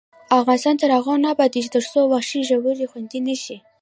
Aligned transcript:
افغانستان 0.39 0.75
تر 0.81 0.89
هغو 0.97 1.13
نه 1.23 1.27
ابادیږي، 1.33 1.69
ترڅو 1.75 1.99
وحشي 2.07 2.41
ژوي 2.49 2.89
خوندي 2.91 3.19
نشي. 3.27 3.57